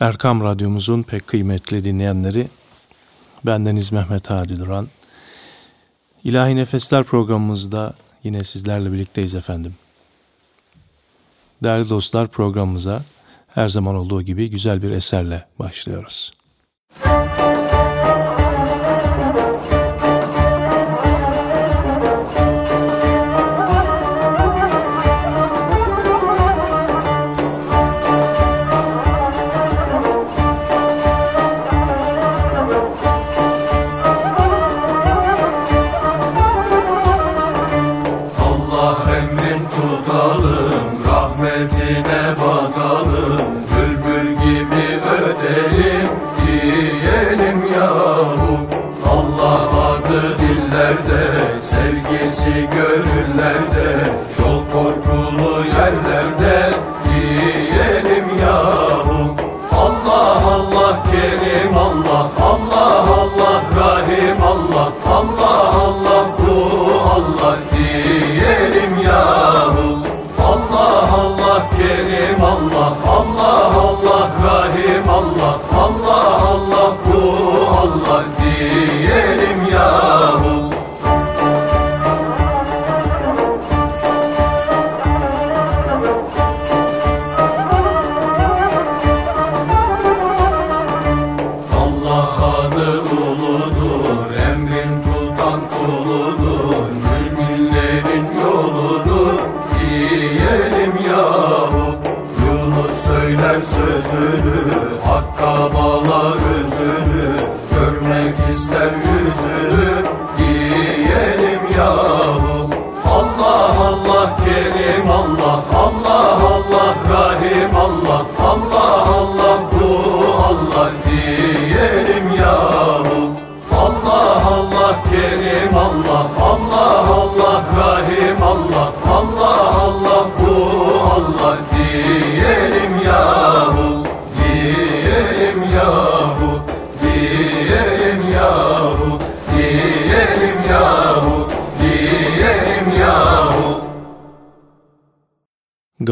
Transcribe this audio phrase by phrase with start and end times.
[0.00, 2.48] Erkam Radyomuzun pek kıymetli dinleyenleri,
[3.46, 4.88] bendeniz Mehmet Hadi Duran.
[6.24, 7.94] İlahi Nefesler programımızda
[8.24, 9.74] yine sizlerle birlikteyiz efendim.
[11.62, 13.02] Değerli dostlar programımıza
[13.48, 16.32] her zaman olduğu gibi güzel bir eserle başlıyoruz.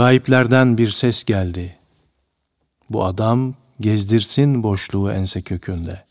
[0.03, 1.79] Gayiplerden bir ses geldi.
[2.91, 6.05] Bu adam gezdirsin boşluğu ense kökünde.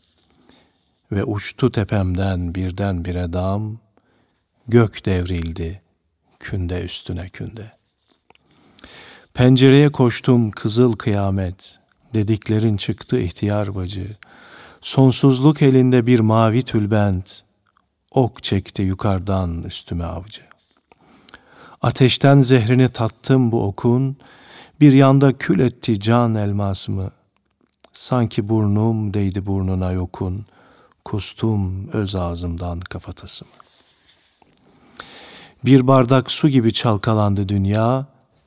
[1.12, 3.78] Ve uçtu tepemden birden bire dam,
[4.68, 5.82] gök devrildi
[6.40, 7.72] künde üstüne künde.
[9.34, 11.78] Pencereye koştum kızıl kıyamet,
[12.14, 14.16] dediklerin çıktı ihtiyar bacı.
[14.80, 17.42] Sonsuzluk elinde bir mavi tülbent,
[18.10, 20.51] ok çekti yukarıdan üstüme avcı.
[21.82, 24.16] Ateşten zehrini tattım bu okun,
[24.80, 27.10] bir yanda kül etti can elmasımı.
[27.92, 30.46] Sanki burnum değdi burnuna yokun,
[31.04, 33.50] kustum öz ağzımdan kafatasımı.
[35.64, 38.06] Bir bardak su gibi çalkalandı dünya,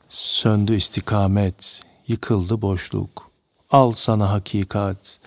[0.09, 3.31] söndü istikamet, yıkıldı boşluk.
[3.71, 5.19] Al sana hakikat,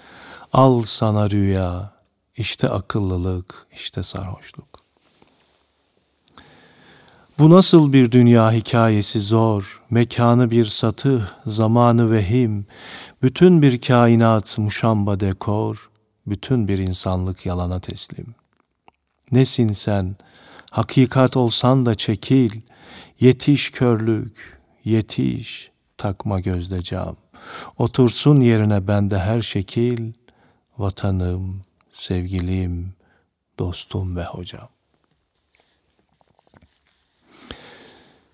[0.52, 1.92] al sana rüya,
[2.36, 4.67] işte akıllılık, işte sarhoşluk.
[7.38, 12.66] Bu nasıl bir dünya hikayesi zor, mekanı bir satı, zamanı vehim,
[13.22, 15.91] bütün bir kainat muşamba dekor,
[16.27, 18.34] bütün bir insanlık yalana teslim.
[19.32, 20.16] Nesin sen,
[20.71, 22.60] hakikat olsan da çekil,
[23.21, 27.16] yetiş körlük, yetiş, takma gözde cam.
[27.78, 30.12] Otursun yerine bende her şekil,
[30.78, 32.94] vatanım, sevgilim,
[33.59, 34.69] dostum ve hocam.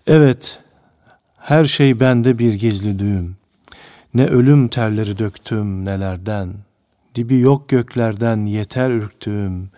[0.07, 0.63] Evet,
[1.37, 3.37] her şey bende bir gizli düğüm.
[4.13, 6.53] Ne ölüm terleri döktüm nelerden,
[7.15, 9.69] dibi yok göklerden yeter ürktüğüm,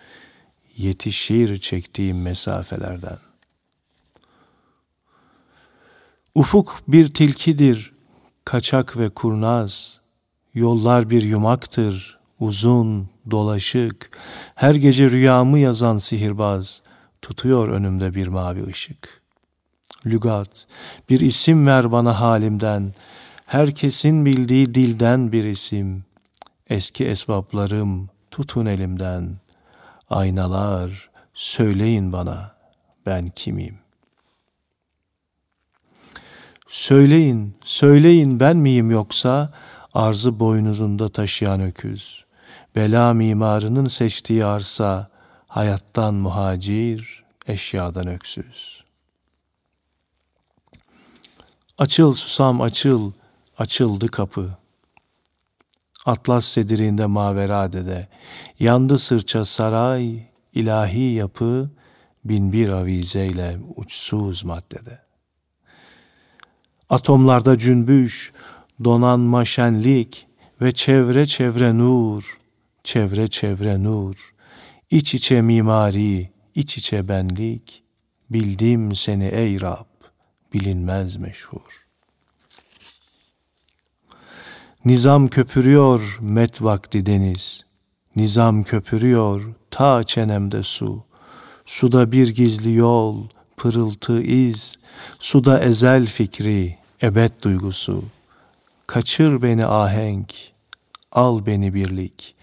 [0.76, 3.18] yetişir çektiğim mesafelerden.
[6.34, 7.92] Ufuk bir tilkidir,
[8.44, 10.00] kaçak ve kurnaz,
[10.54, 14.10] yollar bir yumaktır, uzun, dolaşık,
[14.54, 16.82] her gece rüyamı yazan sihirbaz,
[17.22, 19.17] tutuyor önümde bir mavi ışık.''
[20.10, 20.66] Lügat,
[21.08, 22.94] bir isim ver bana halimden,
[23.46, 26.04] herkesin bildiği dilden bir isim.
[26.70, 29.36] Eski esvaplarım tutun elimden,
[30.10, 32.54] aynalar söyleyin bana
[33.06, 33.78] ben kimim?
[36.68, 39.52] Söyleyin, söyleyin ben miyim yoksa
[39.94, 42.24] arzı boynuzunda taşıyan öküz,
[42.76, 45.10] bela mimarının seçtiği arsa,
[45.46, 48.77] hayattan muhacir, eşyadan öksüz.''
[51.78, 53.12] Açıl susam açıl,
[53.58, 54.56] açıldı kapı.
[56.06, 58.08] Atlas sedirinde maveradede,
[58.60, 60.22] yandı sırça saray,
[60.54, 61.70] ilahi yapı,
[62.24, 64.98] bin bir avizeyle uçsuz maddede.
[66.90, 68.32] Atomlarda cümbüş,
[68.84, 70.26] donanma şenlik
[70.60, 72.38] ve çevre çevre nur,
[72.84, 74.34] çevre çevre nur,
[74.90, 77.82] iç içe mimari, iç içe benlik,
[78.30, 79.87] bildim seni ey Rab,
[80.52, 81.86] bilinmez meşhur.
[84.84, 87.64] Nizam köpürüyor met vakti deniz,
[88.16, 91.04] Nizam köpürüyor ta çenemde su,
[91.66, 94.78] Suda bir gizli yol, pırıltı iz,
[95.18, 98.04] Suda ezel fikri, ebed duygusu.
[98.86, 100.34] Kaçır beni ahenk,
[101.12, 102.34] al beni birlik.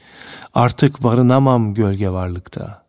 [0.54, 2.86] Artık barınamam gölge varlıkta.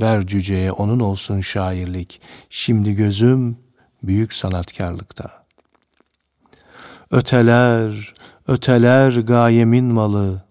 [0.00, 2.20] Ver cüceye onun olsun şairlik.
[2.50, 3.56] Şimdi gözüm
[4.02, 5.44] büyük sanatkarlıkta.
[7.10, 8.14] Öteler,
[8.48, 10.42] öteler gayemin malı,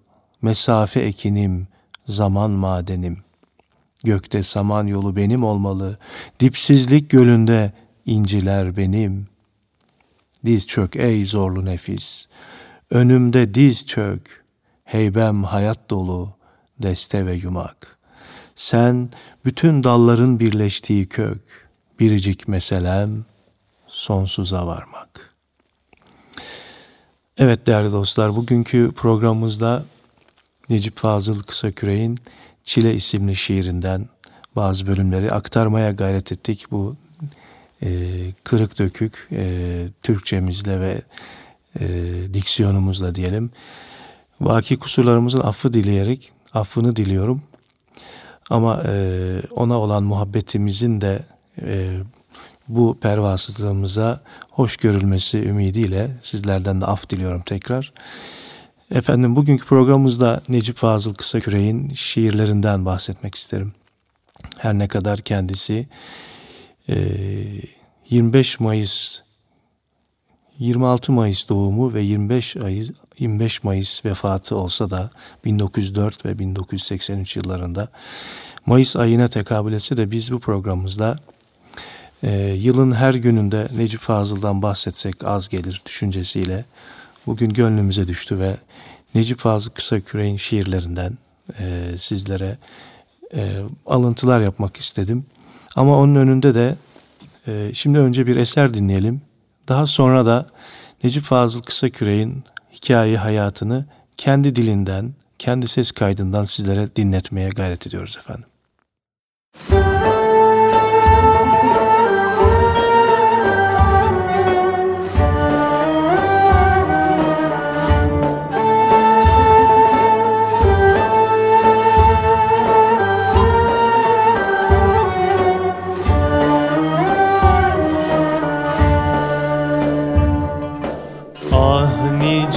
[0.41, 1.67] mesafe ekinim,
[2.07, 3.17] zaman madenim.
[4.03, 5.97] Gökte saman yolu benim olmalı,
[6.39, 7.73] dipsizlik gölünde
[8.05, 9.27] inciler benim.
[10.45, 12.27] Diz çök ey zorlu nefis,
[12.89, 14.45] önümde diz çök,
[14.83, 16.33] heybem hayat dolu,
[16.79, 17.97] deste ve yumak.
[18.55, 19.09] Sen
[19.45, 21.69] bütün dalların birleştiği kök,
[21.99, 23.25] biricik meselem
[23.99, 25.35] sonsuza varmak.
[27.37, 29.85] Evet değerli dostlar, bugünkü programımızda
[30.69, 32.17] Necip Fazıl Kısaküre'nin
[32.63, 34.09] Çile isimli şiirinden
[34.55, 36.65] bazı bölümleri aktarmaya gayret ettik.
[36.71, 36.95] Bu
[37.83, 37.89] e,
[38.43, 41.01] kırık dökük e, Türkçemizle ve
[41.79, 41.87] e,
[42.33, 43.51] diksiyonumuzla diyelim.
[44.41, 47.41] Vaki kusurlarımızın affı dileyerek affını diliyorum.
[48.49, 48.93] Ama e,
[49.51, 51.25] ona olan muhabbetimizin de
[51.61, 51.97] e,
[52.69, 54.21] bu pervasızlığımıza
[54.51, 57.93] hoş görülmesi ümidiyle sizlerden de af diliyorum tekrar.
[58.91, 63.73] Efendim bugünkü programımızda Necip Fazıl Kısaküre'nin şiirlerinden bahsetmek isterim.
[64.57, 65.87] Her ne kadar kendisi
[68.09, 69.21] 25 Mayıs
[70.59, 75.09] 26 Mayıs doğumu ve 25 Mayıs, 25 Mayıs vefatı olsa da
[75.45, 77.87] 1904 ve 1983 yıllarında
[78.65, 81.15] Mayıs ayına tekabül etse de biz bu programımızda
[82.23, 86.65] e, yılın her gününde Necip Fazıl'dan bahsetsek az gelir düşüncesiyle
[87.27, 88.57] bugün gönlümüze düştü ve
[89.15, 91.17] Necip Fazıl Kısaküre'nin şiirlerinden
[91.59, 92.57] e, sizlere
[93.35, 95.25] e, alıntılar yapmak istedim.
[95.75, 96.75] Ama onun önünde de
[97.47, 99.21] e, şimdi önce bir eser dinleyelim.
[99.67, 100.47] Daha sonra da
[101.03, 102.43] Necip Fazıl Kısaküre'nin
[102.73, 103.85] hikaye hayatını
[104.17, 108.45] kendi dilinden, kendi ses kaydından sizlere dinletmeye gayret ediyoruz efendim.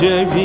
[0.03, 0.42] Acemi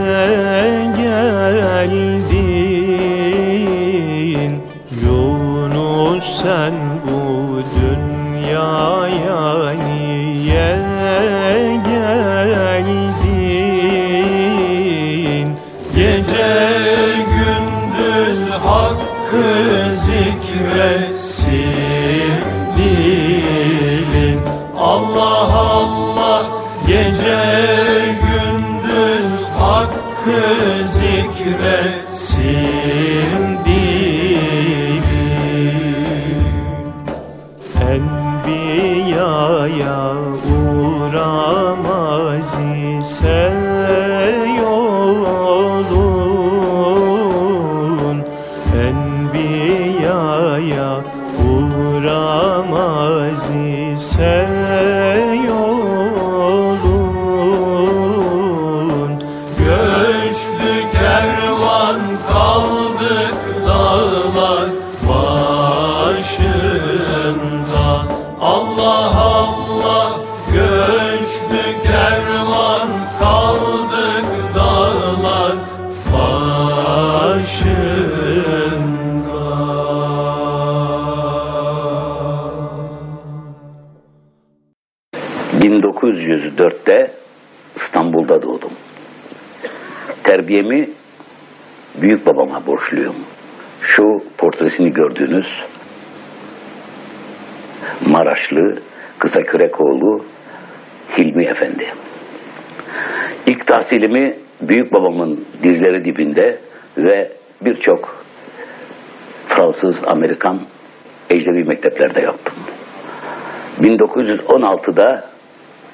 [0.00, 0.49] Yeah.
[90.50, 90.88] Terbiyemi
[92.02, 93.16] büyük babama borçluyum.
[93.82, 95.46] Şu portresini gördüğünüz
[98.06, 98.72] Maraşlı
[99.18, 100.24] Kısakürekoğlu
[101.18, 101.86] Hilmi Efendi.
[103.46, 106.58] İlk tahsilimi büyük babamın dizleri dibinde
[106.98, 107.28] ve
[107.60, 108.24] birçok
[109.48, 110.60] Fransız, Amerikan
[111.30, 112.54] ecnebi mekteplerde yaptım.
[113.80, 115.24] 1916'da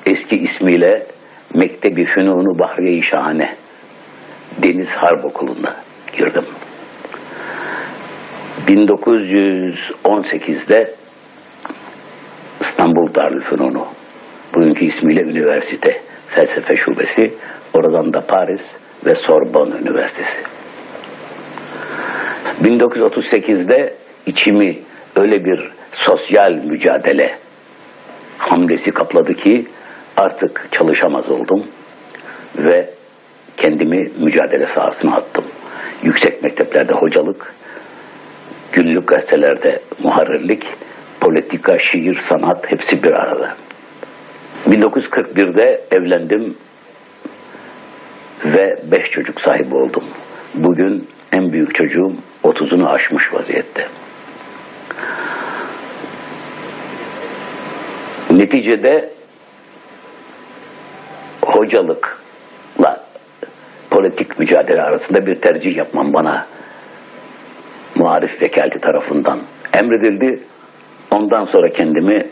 [0.06, 1.06] eski ismiyle
[1.54, 3.65] Mektebi Fünunu Bahriye-i Şahane
[4.62, 5.76] Deniz Harp Okulu'na
[6.18, 6.44] girdim.
[8.68, 10.84] 1918'de
[12.60, 13.86] İstanbul Darülfünunu
[14.54, 17.28] bugünkü ismiyle üniversite felsefe şubesi
[17.74, 20.42] oradan da Paris ve Sorbonne Üniversitesi.
[22.62, 23.94] 1938'de
[24.26, 24.76] içimi
[25.16, 27.34] öyle bir sosyal mücadele
[28.38, 29.66] hamlesi kapladı ki
[30.16, 31.66] artık çalışamaz oldum
[32.58, 32.90] ve
[33.56, 35.44] kendimi mücadele sahasına attım.
[36.02, 37.54] Yüksek mekteplerde hocalık,
[38.72, 40.66] günlük gazetelerde muharrirlik,
[41.20, 43.56] politika, şiir, sanat hepsi bir arada.
[44.66, 46.56] 1941'de evlendim
[48.44, 50.04] ve beş çocuk sahibi oldum.
[50.54, 52.12] Bugün en büyük çocuğum
[52.44, 53.86] 30'unu aşmış vaziyette.
[58.30, 59.10] Neticede
[61.42, 62.15] hocalıkla
[63.96, 66.46] politik mücadele arasında bir tercih yapmam bana
[67.94, 69.38] muharif vekaleti tarafından
[69.72, 70.40] emredildi.
[71.10, 72.26] Ondan sonra kendimi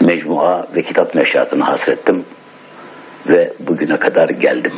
[0.00, 2.24] mecmua ve kitap neşatına hasrettim
[3.28, 4.72] ve bugüne kadar geldim.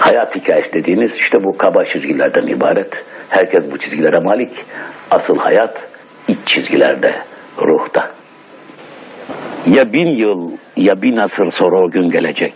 [0.00, 3.04] Hayat hikayesi dediğimiz işte bu kaba çizgilerden ibaret.
[3.28, 4.64] Herkes bu çizgilere malik.
[5.10, 5.88] Asıl hayat
[6.28, 7.16] iç çizgilerde,
[7.58, 8.15] ruhta.
[9.66, 12.54] Ya bin yıl ya bin asır sonra o gün gelecek.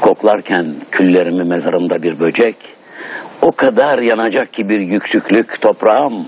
[0.00, 2.56] Koklarken küllerimi mezarımda bir böcek.
[3.42, 6.26] O kadar yanacak ki bir yüksüklük toprağım.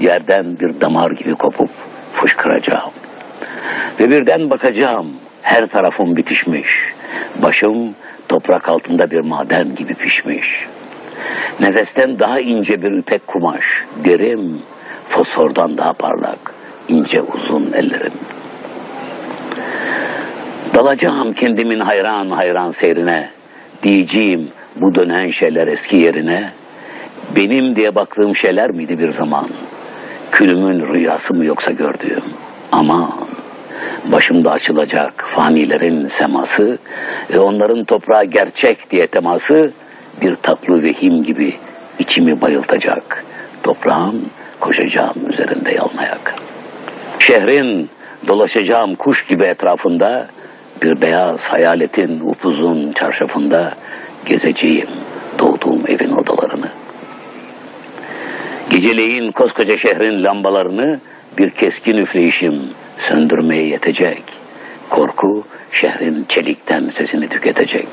[0.00, 1.70] Yerden bir damar gibi kopup
[2.12, 2.90] fışkıracağım.
[4.00, 6.68] Ve birden bakacağım her tarafım bitişmiş.
[7.42, 7.94] Başım
[8.28, 10.66] toprak altında bir maden gibi pişmiş.
[11.60, 13.64] Nefesten daha ince bir ipek kumaş,
[14.04, 14.58] derim,
[15.08, 16.54] fosfordan daha parlak,
[16.88, 18.12] ince uzun ellerim.
[20.74, 23.28] Dalacağım kendimin hayran hayran seyrine,
[23.82, 26.50] diyeceğim bu dönen şeyler eski yerine,
[27.36, 29.46] benim diye baktığım şeyler miydi bir zaman?
[30.32, 32.22] Külümün rüyası mı yoksa gördüğüm?
[32.72, 33.12] Aman!
[34.12, 36.78] Başımda açılacak fanilerin seması
[37.32, 39.70] ve onların toprağa gerçek diye teması
[40.22, 41.54] bir tatlı vehim gibi
[41.98, 43.24] içimi bayıltacak.
[43.62, 44.26] Toprağın
[44.60, 46.34] koşacağım üzerinde yalmayak.
[47.18, 47.90] Şehrin
[48.28, 50.26] dolaşacağım kuş gibi etrafında
[50.82, 53.72] bir beyaz hayaletin upuzun çarşafında
[54.26, 54.88] gezeceğim
[55.38, 56.68] doğduğum evin odalarını.
[58.70, 61.00] Geceleyin koskoca şehrin lambalarını
[61.38, 62.62] bir keskin üfleyişim
[63.08, 64.22] söndürmeye yetecek.
[64.90, 67.88] Korku şehrin çelikten sesini tüketecek.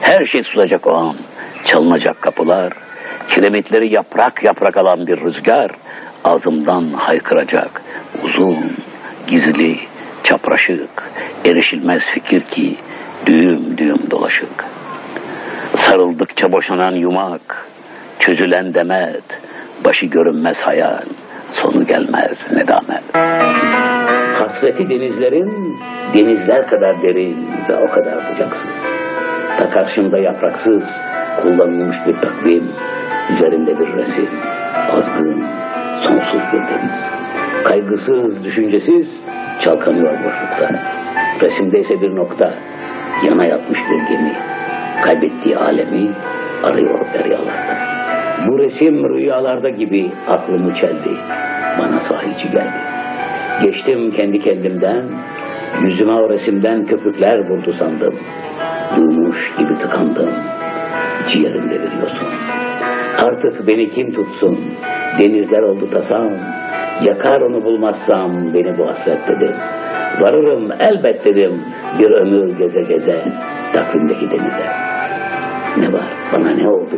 [0.00, 1.16] Her şey susacak o an.
[1.64, 2.72] Çalınacak kapılar,
[3.28, 5.70] kiremitleri yaprak yaprak alan bir rüzgar,
[6.24, 7.82] ağzımdan haykıracak
[8.22, 8.76] uzun,
[9.26, 9.76] gizli,
[10.24, 11.10] çapraşık,
[11.44, 12.76] erişilmez fikir ki
[13.26, 14.64] düğüm düğüm dolaşık.
[15.76, 17.68] Sarıldıkça boşanan yumak,
[18.18, 19.40] çözülen demet,
[19.84, 21.02] başı görünmez hayal,
[21.52, 23.02] sonu gelmez nedamet.
[24.40, 25.78] Hasreti denizlerin
[26.14, 28.84] denizler kadar derin ve o kadar bucaksız.
[29.58, 30.84] Ta karşımda yapraksız
[31.42, 32.72] kullanılmış bir takvim,
[33.30, 34.28] üzerinde bir resim,
[34.90, 35.44] azgın,
[36.00, 37.12] sonsuz bir deniz.
[37.64, 39.24] Kaygısız, düşüncesiz
[39.60, 40.70] çalkanıyor boşlukta.
[41.42, 42.54] Resimde ise bir nokta,
[43.26, 44.32] yana yatmış bir gemi.
[45.04, 46.10] Kaybettiği alemi
[46.62, 47.78] arıyor deryalarda.
[48.48, 51.10] Bu resim rüyalarda gibi aklımı çeldi.
[51.78, 52.78] Bana sahici geldi.
[53.62, 55.04] Geçtim kendi kendimden,
[55.82, 58.14] yüzüme o resimden köpükler vurdu sandım.
[58.96, 60.30] Duymuş gibi tıkandım,
[61.28, 62.28] ciğerimde bir yosun.
[63.18, 64.58] Artık beni kim tutsun,
[65.18, 66.28] denizler oldu tasam,
[67.02, 69.52] yakar onu bulmazsam beni bu hasret dedim.
[70.20, 71.60] Varırım elbet dedim,
[71.98, 73.22] bir ömür geze geze,
[73.72, 74.66] takvimdeki denize.
[75.76, 76.96] Ne var, bana ne oldu?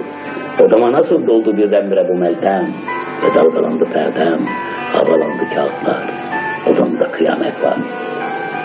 [0.60, 2.68] Odama nasıl doldu birdenbire bu meltem?
[3.22, 4.46] Ve dalgalandı perdem,
[4.92, 5.98] havalandı kağıtlar.
[6.66, 7.76] Odamda kıyamet var.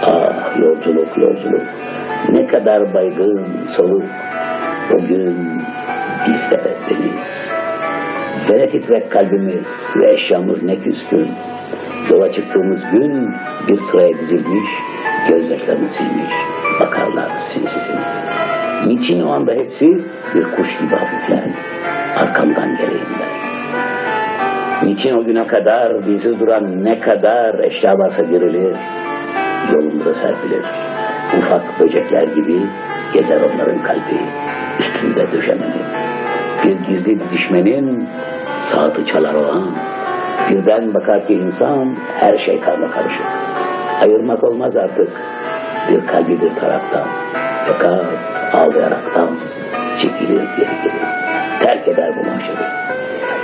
[0.04, 1.62] Ah yolculuk yolculuk.
[2.30, 4.04] Ne kadar baygın soluk.
[4.94, 5.62] O gün
[6.28, 7.52] biz de beddeniz.
[8.50, 11.32] Ve ne titrek kalbimiz ve eşyamız ne küskün.
[12.12, 13.34] Yola çıktığımız gün
[13.68, 14.70] bir sıraya dizilmiş,
[15.30, 16.32] gözyaşlarını silmiş,
[16.80, 18.12] bakarlar sinsi sinsi.
[18.88, 19.86] Niçin o anda hepsi
[20.36, 21.44] bir kuş gibi hafifler,
[22.18, 23.46] arkamdan geleyim der.
[24.84, 28.76] Niçin o güne kadar bizi duran ne kadar eşya varsa girilir,
[29.74, 30.66] yolumuza serpilir.
[31.40, 32.62] Ufak böcekler gibi
[33.14, 34.20] gezer onların kalbi,
[34.80, 35.82] üstünde döşemeni.
[36.64, 38.08] Bir gizli didişmenin
[38.58, 39.76] saati çalar o an.
[40.50, 43.26] Birden bakar ki insan her şey karma karışık.
[44.02, 45.10] Ayırmak olmaz artık
[45.90, 47.08] bir kalbi bir taraftan.
[47.68, 48.06] Fakat
[48.54, 49.30] ağlayaraktan
[49.98, 51.06] çekilir geri gelir.
[51.60, 52.68] Terk eder bu mahşeri.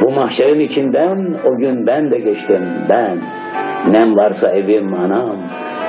[0.02, 3.18] Bu mahşerin içinden o gün ben de geçtim ben.
[3.92, 5.38] Nem varsa evim anam,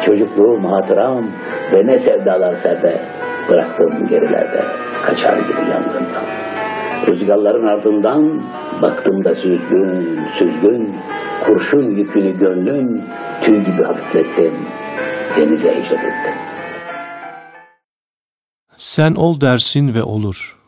[0.04, 1.24] çocukluğum hatıram
[1.72, 3.00] ve ne sevdalar serde
[3.48, 4.62] bıraktım gerilerde
[5.06, 6.24] kaçar gibi yangından.
[7.06, 8.42] Rüzgarların ardından
[8.82, 10.96] baktım da süzgün, süzgün,
[11.46, 13.02] kurşun yükünü gönlüm
[13.42, 14.54] tüy gibi hafiflettim,
[15.36, 16.02] denize hicret.
[18.76, 20.58] Sen ol dersin ve olur.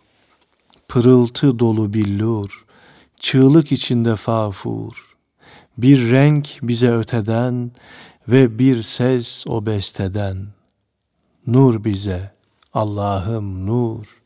[0.89, 2.65] Pırıltı dolu billur,
[3.21, 5.17] çığlık içinde fafur.
[5.79, 7.71] Bir renk bize öteden
[8.29, 10.37] ve bir ses o besteden.
[11.47, 12.33] Nur bize,
[12.73, 14.24] Allah'ım nur.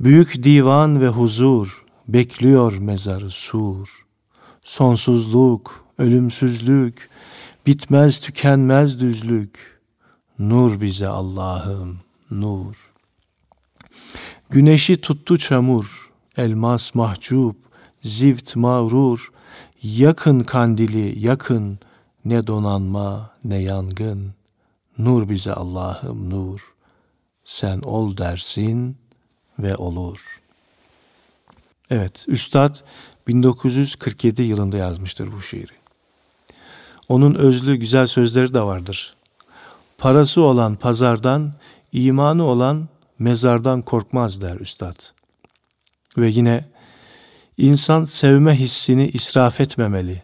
[0.00, 4.06] Büyük divan ve huzur, bekliyor mezarı sur.
[4.64, 7.10] Sonsuzluk, ölümsüzlük,
[7.66, 9.80] bitmez tükenmez düzlük.
[10.38, 12.92] Nur bize Allah'ım, nur.
[14.50, 17.56] Güneşi tuttu çamur, elmas mahcup,
[18.02, 19.32] zift mağrur,
[19.82, 21.78] yakın kandili yakın,
[22.24, 24.34] ne donanma ne yangın.
[24.98, 26.74] Nur bize Allah'ım nur,
[27.44, 28.99] sen ol dersin
[29.62, 30.40] ve olur.
[31.90, 32.76] Evet, Üstad
[33.28, 35.72] 1947 yılında yazmıştır bu şiiri.
[37.08, 39.14] Onun özlü güzel sözleri de vardır.
[39.98, 41.52] Parası olan pazardan,
[41.92, 44.94] imanı olan mezardan korkmaz der üstad.
[46.18, 46.68] Ve yine
[47.56, 50.22] insan sevme hissini israf etmemeli.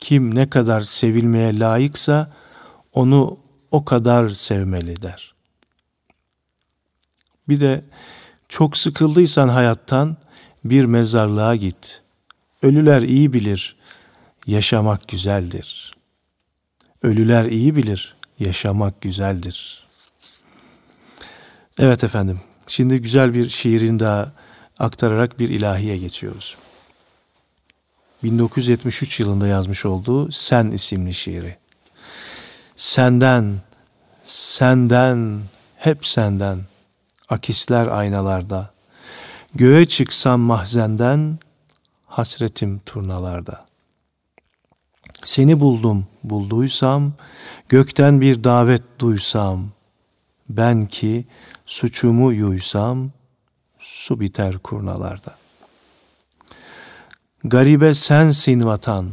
[0.00, 2.32] Kim ne kadar sevilmeye layıksa
[2.92, 3.38] onu
[3.70, 5.34] o kadar sevmeli der.
[7.48, 7.84] Bir de
[8.48, 10.16] çok sıkıldıysan hayattan
[10.64, 12.02] bir mezarlığa git.
[12.62, 13.76] Ölüler iyi bilir,
[14.46, 15.94] yaşamak güzeldir.
[17.02, 19.86] Ölüler iyi bilir, yaşamak güzeldir.
[21.78, 24.32] Evet efendim, şimdi güzel bir şiirin daha
[24.78, 26.56] aktararak bir ilahiye geçiyoruz.
[28.22, 31.56] 1973 yılında yazmış olduğu Sen isimli şiiri.
[32.76, 33.60] Senden,
[34.24, 35.40] senden,
[35.76, 36.60] hep senden,
[37.28, 38.70] akisler aynalarda.
[39.54, 41.38] Göğe çıksam mahzenden,
[42.06, 43.66] hasretim turnalarda.
[45.24, 47.12] Seni buldum, bulduysam,
[47.68, 49.68] gökten bir davet duysam,
[50.48, 51.26] ben ki
[51.66, 53.10] suçumu yuysam,
[53.78, 55.36] su biter kurnalarda.
[57.44, 59.10] Garibe sensin vatan,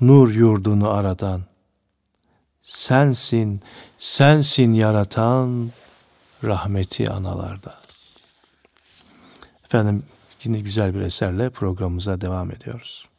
[0.00, 1.42] nur yurdunu aradan.
[2.62, 3.60] Sensin,
[3.98, 5.70] sensin yaratan,
[6.44, 7.80] rahmeti analarda.
[9.64, 10.02] Efendim
[10.44, 13.09] yine güzel bir eserle programımıza devam ediyoruz.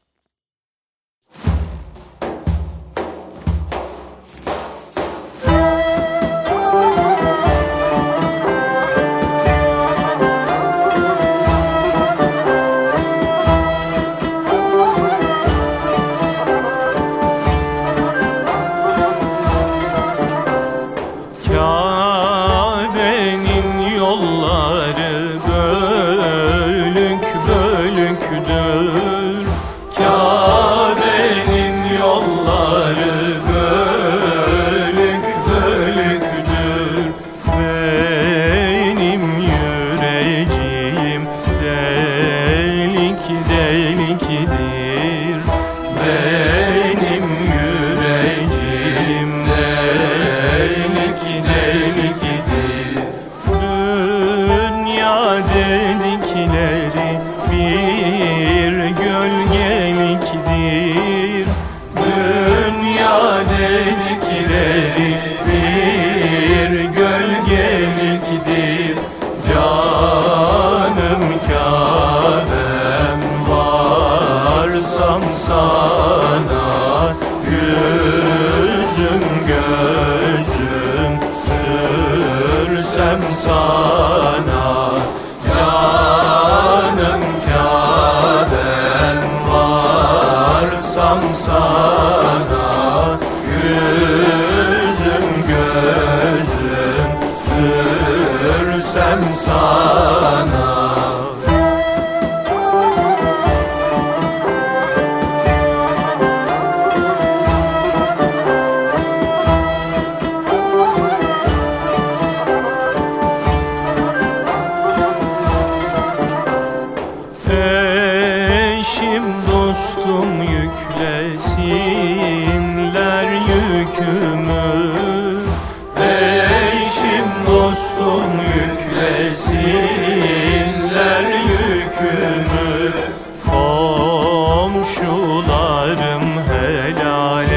[135.02, 137.52] komşularım helal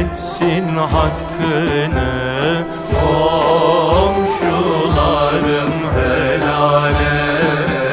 [0.00, 2.64] etsin hakkını.
[3.00, 4.44] Komşularım
[5.96, 7.00] helal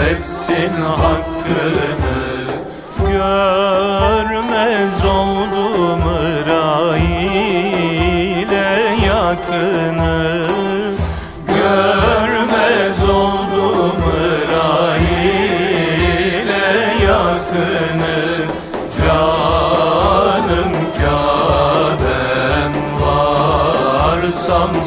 [0.10, 1.93] etsin hakkını.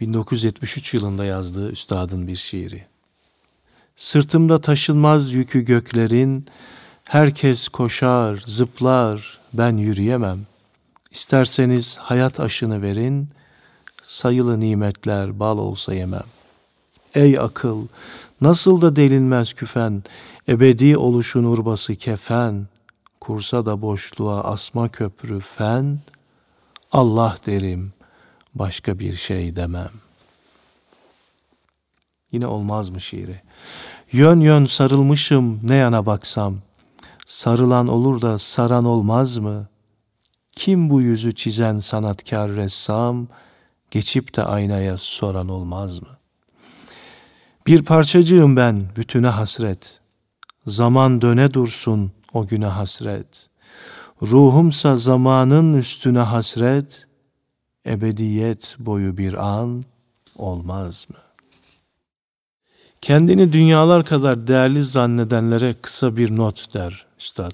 [0.00, 2.84] 1973 yılında yazdığı üstadın bir şiiri.
[3.96, 6.46] Sırtımda taşınmaz yükü göklerin,
[7.04, 10.46] herkes koşar, zıplar, ben yürüyemem.
[11.10, 13.28] İsterseniz hayat aşını verin,
[14.02, 16.26] sayılı nimetler bal olsa yemem.
[17.14, 17.86] Ey akıl,
[18.40, 20.02] nasıl da delinmez küfen,
[20.48, 22.66] ebedi oluşun urbası kefen,
[23.20, 25.98] kursa da boşluğa asma köprü fen,
[26.92, 27.99] Allah derim.''
[28.54, 29.90] Başka bir şey demem.
[32.32, 33.40] Yine olmaz mı şiiri?
[34.12, 36.56] Yön yön sarılmışım ne yana baksam,
[37.26, 39.68] sarılan olur da saran olmaz mı?
[40.52, 43.26] Kim bu yüzü çizen sanatkar ressam,
[43.90, 46.08] geçip de aynaya soran olmaz mı?
[47.66, 50.00] Bir parçacığım ben bütüne hasret,
[50.66, 53.48] zaman döne dursun o güne hasret.
[54.22, 57.06] Ruhumsa zamanın üstüne hasret,
[57.86, 59.84] ebediyet boyu bir an
[60.36, 61.16] olmaz mı?
[63.00, 67.52] Kendini dünyalar kadar değerli zannedenlere kısa bir not der üstad.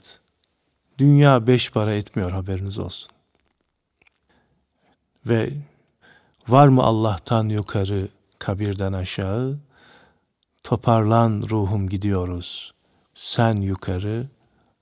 [0.98, 3.10] Dünya beş para etmiyor haberiniz olsun.
[5.26, 5.52] Ve
[6.48, 8.08] var mı Allah'tan yukarı,
[8.38, 9.58] kabirden aşağı?
[10.64, 12.74] Toparlan ruhum gidiyoruz.
[13.14, 14.26] Sen yukarı,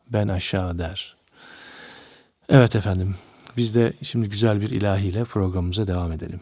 [0.08, 1.16] ben aşağı der.
[2.48, 3.14] Evet efendim,
[3.56, 6.40] biz de şimdi güzel bir ilahiyle programımıza devam edelim.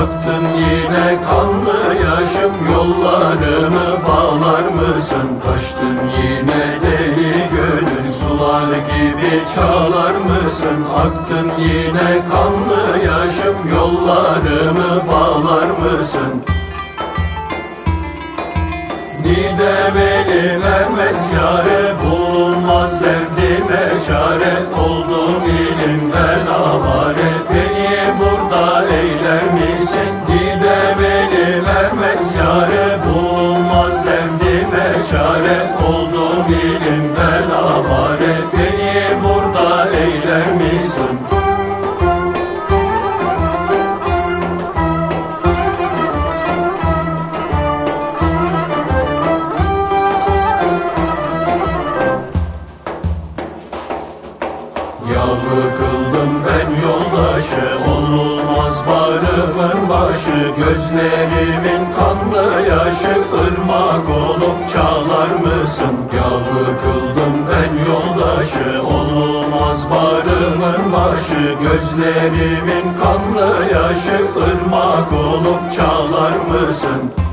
[0.00, 5.28] Aktın yine kanlı yaşım Yollarımı bağlar mısın?
[5.44, 10.84] Taştın yine deli gönül Sular gibi çalar mısın?
[10.96, 16.42] Aktın yine kanlı yaşım Yollarımı bağlar mısın?
[19.24, 24.54] Nide veli vermez yare Bulunmaz derdime çare.
[24.80, 29.69] Oldum ilimden avare Beni burada eyler misin?
[30.28, 41.18] Didem eli vermez yare Bulunmaz derdime çare Oldum ilimden avare Beni burada eyler misin?
[55.14, 57.99] Yavru kıldım ben yoldaşı
[59.40, 65.96] bağrımın başı Gözlerimin kanlı yaşı ırmak olup çalar mısın?
[66.16, 77.29] Yavru kıldım ben yoldaşı Olmaz bağrımın başı Gözlerimin kanlı yaşı ırmak olup çalar mısın?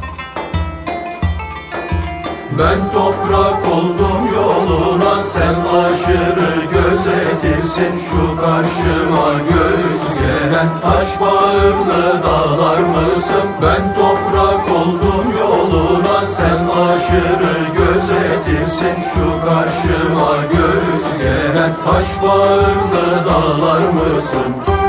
[2.59, 13.49] Ben toprak oldum yoluna sen aşırı gözetirsin şu karşıma göğüs gelen taş bağırlı dağlar mısın?
[13.61, 24.86] Ben toprak oldum yoluna sen aşırı gözetirsin şu karşıma göğüs gelen taş bağırlı dağlar mısın?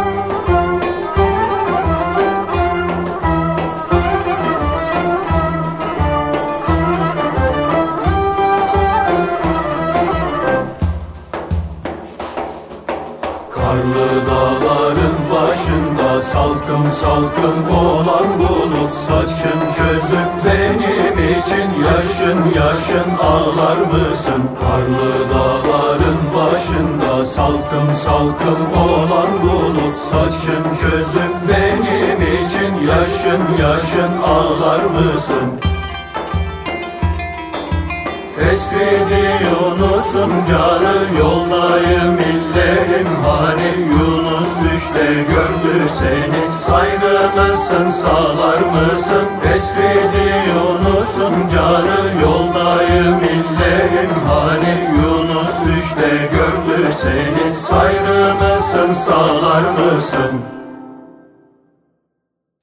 [16.78, 24.42] Salkım salkım olan bulut Saçın çözüp benim için yaşın yaşın ağlar mısın?
[24.60, 35.77] Karlı dağların başında salkım salkım olan bulut Saçın çözüp benim için yaşın yaşın ağlar mısın?
[38.40, 46.52] Esredi Yunus'un canı yoldayım illerim hani Yunus düşte gördü seni.
[46.66, 49.26] Saygı mısın sağlar mısın?
[49.54, 57.56] Esredi Yunus'un canı yoldayım illerim hani Yunus düşte gördü seni.
[57.56, 60.40] Saygı mısın sağlar mısın?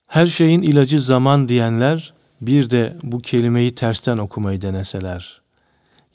[0.07, 5.44] Her şeyin ilacı zaman diyenler bir de bu kelimeyi tersten okumayı deneseler.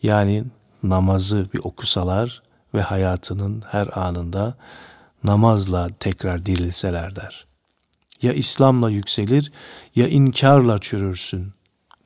[0.02, 0.44] Yani
[0.82, 2.42] namazı bir okusalar
[2.74, 4.56] ve hayatının her anında
[5.24, 7.46] namazla tekrar dirilseler der.
[8.22, 9.52] Ya İslam'la yükselir
[9.94, 11.52] ya inkarla çürürsün.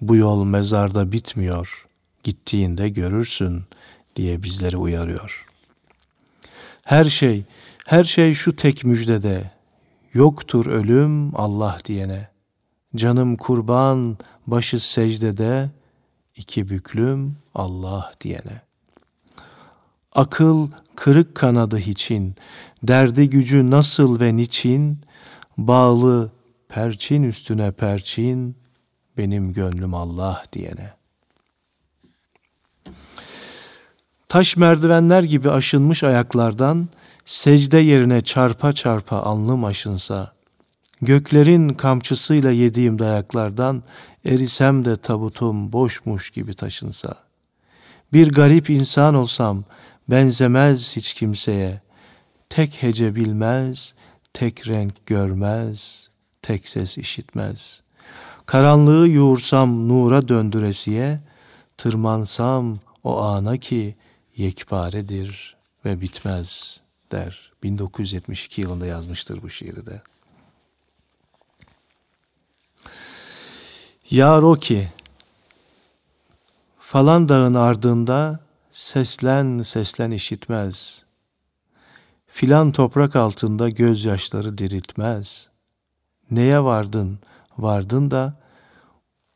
[0.01, 1.87] Bu yol mezarda bitmiyor.
[2.23, 3.65] Gittiğinde görürsün
[4.17, 5.47] diye bizleri uyarıyor.
[6.85, 7.45] Her şey,
[7.87, 9.51] her şey şu tek müjdede.
[10.15, 12.29] Yoktur ölüm Allah diyene.
[12.97, 15.71] Canım kurban, başı secdede,
[16.37, 18.63] iki büklüm Allah diyene.
[20.13, 22.35] Akıl kırık kanadı hiçin,
[22.83, 25.01] derdi gücü nasıl ve niçin,
[25.59, 26.31] bağlı
[26.69, 28.57] perçin üstüne perçin,
[29.17, 30.93] benim gönlüm Allah diyene.
[34.29, 36.89] Taş merdivenler gibi aşınmış ayaklardan,
[37.25, 40.33] secde yerine çarpa çarpa alnım aşınsa,
[41.03, 43.83] göklerin kamçısıyla yediğim dayaklardan,
[44.25, 47.24] erisem de tabutum boşmuş gibi taşınsa.
[48.15, 49.65] Bir garip insan olsam
[50.09, 51.81] benzemez hiç kimseye.
[52.49, 53.95] Tek hece bilmez,
[54.33, 56.09] tek renk görmez,
[56.43, 57.83] tek ses işitmez.
[58.47, 61.21] Karanlığı yoğursam nura döndüresiye,
[61.77, 63.97] tırmansam o ana ki
[64.37, 66.81] yekparedir ve bitmez
[67.13, 67.53] der.
[67.63, 70.03] 1972 yılında yazmıştır bu şiiri de.
[74.11, 74.89] Yar o ki
[76.95, 81.05] falan dağın ardında seslen seslen işitmez.
[82.27, 85.49] Filan toprak altında gözyaşları diriltmez.
[86.31, 87.19] Neye vardın,
[87.59, 88.41] vardın da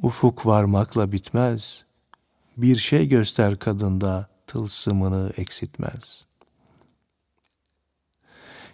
[0.02, 1.84] ufuk varmakla bitmez.
[2.56, 6.26] Bir şey göster kadında tılsımını eksiltmez.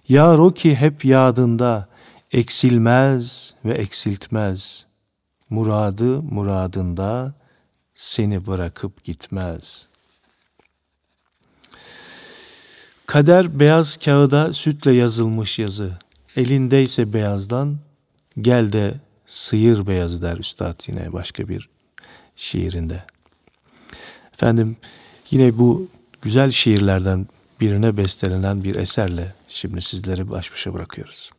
[0.08, 1.88] Yar o ki hep yadında
[2.32, 4.86] eksilmez ve eksiltmez.
[5.50, 7.34] Muradı muradında
[7.94, 9.86] seni bırakıp gitmez.
[13.06, 15.92] Kader beyaz kağıda sütle yazılmış yazı.
[16.36, 17.78] Elindeyse beyazdan
[18.40, 18.94] gel de
[19.26, 21.68] sıyır beyazı der üstad yine başka bir
[22.36, 23.04] şiirinde.
[24.34, 24.76] Efendim
[25.30, 25.88] yine bu
[26.22, 27.26] güzel şiirlerden
[27.60, 31.30] birine bestelenen bir eserle şimdi sizleri baş başa bırakıyoruz.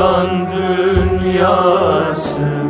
[0.00, 0.48] Kıran
[1.20, 2.69] dünyasın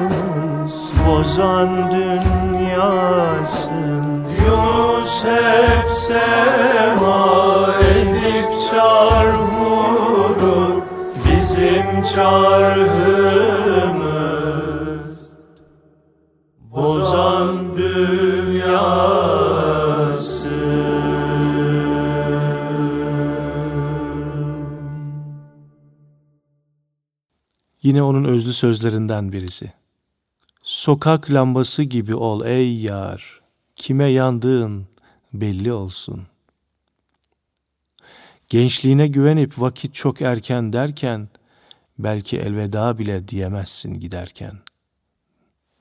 [1.06, 3.24] bozan dünyasın
[4.46, 7.24] Yunus hep sema
[7.80, 10.56] edip çarhuru
[11.24, 13.55] Bizim çarhımız
[27.86, 29.72] Yine onun özlü sözlerinden birisi.
[30.62, 33.40] Sokak lambası gibi ol ey yar,
[33.76, 34.86] kime yandığın
[35.32, 36.26] belli olsun.
[38.48, 41.28] Gençliğine güvenip vakit çok erken derken,
[41.98, 44.58] belki elveda bile diyemezsin giderken,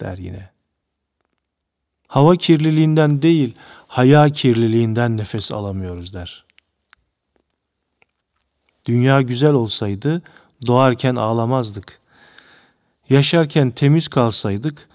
[0.02, 0.50] der yine.
[2.08, 3.56] Hava kirliliğinden değil,
[3.88, 6.46] haya kirliliğinden nefes alamıyoruz der.
[8.86, 10.22] Dünya güzel olsaydı
[10.66, 12.00] doğarken ağlamazdık.
[13.10, 14.90] Yaşarken temiz kalsaydık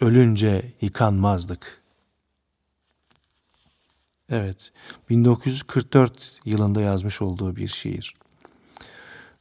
[0.00, 1.82] ölünce yıkanmazdık.
[4.28, 4.72] Evet,
[5.10, 8.14] 1944 yılında yazmış olduğu bir şiir.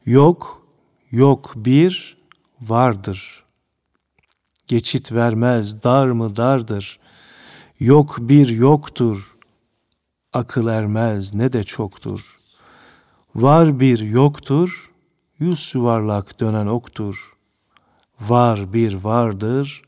[0.05, 0.67] Yok,
[1.11, 2.17] yok bir
[2.61, 3.43] vardır.
[4.67, 6.99] Geçit vermez, dar mı dardır.
[7.80, 9.38] Yok bir yoktur.
[10.34, 12.39] Akıl ermez ne de çoktur.
[13.36, 14.91] Var bir yoktur.
[15.39, 17.38] Yüz yuvarlak dönen oktur.
[18.19, 19.81] Var bir vardır.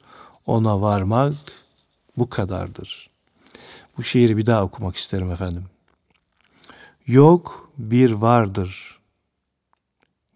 [0.45, 1.33] Ona varmak
[2.17, 3.09] bu kadardır.
[3.97, 5.65] Bu şiiri bir daha okumak isterim efendim.
[7.07, 8.99] Yok bir vardır.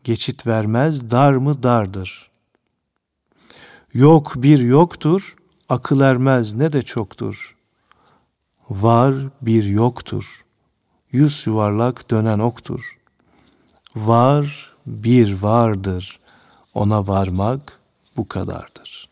[0.04, 2.32] Geçit vermez dar mı dardır.
[3.94, 5.36] Yok bir yoktur,
[5.70, 7.58] akıl ermez ne de çoktur.
[8.70, 10.46] Var bir yoktur,
[11.12, 12.98] yüz yuvarlak dönen oktur.
[13.96, 16.20] Var bir vardır,
[16.74, 17.80] ona varmak
[18.18, 19.10] bu kadardır.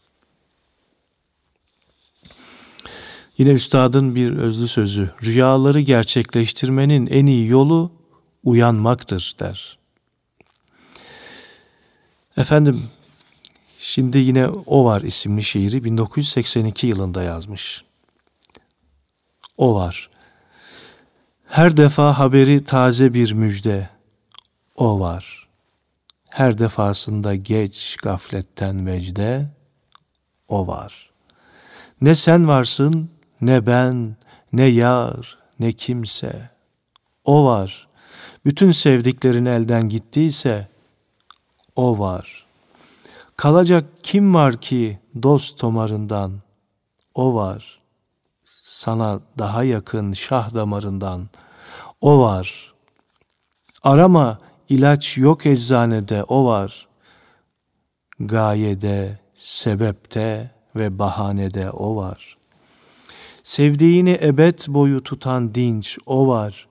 [3.37, 7.91] Yine üstadın bir özlü sözü, rüyaları gerçekleştirmenin en iyi yolu
[8.43, 9.77] uyanmaktır der.
[12.37, 12.83] Efendim
[13.79, 17.83] şimdi yine O Var isimli şiiri 1982 yılında yazmış.
[19.57, 20.09] O var.
[21.47, 23.89] Her defa haberi taze bir müjde.
[24.75, 25.38] O var.
[26.29, 29.45] Her defasında geç gafletten vecde.
[30.47, 31.09] O var.
[32.01, 33.09] Ne sen varsın,
[33.41, 34.15] ne ben,
[34.53, 36.49] ne yar, ne kimse.
[37.25, 37.87] O var.
[38.45, 40.67] Bütün sevdiklerin elden gittiyse
[41.75, 42.45] o var.
[43.37, 46.41] Kalacak kim var ki dost tomarından?
[47.15, 47.79] O var.
[48.61, 51.29] Sana daha yakın şah damarından.
[52.01, 52.73] O var.
[53.83, 54.37] Arama
[54.69, 56.87] ilaç yok eczanede o var.
[58.19, 62.37] Gayede, sebepte ve bahanede o var.
[63.43, 66.67] Sevdiğini ebed boyu tutan dinç o var.